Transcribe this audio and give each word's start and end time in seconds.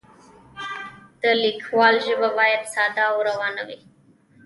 د 1.21 1.23
لیکوال 1.43 1.95
ژبه 2.05 2.29
باید 2.37 2.61
ساده 2.73 3.03
او 3.11 3.17
روانه 3.29 3.63
وي. 3.67 3.79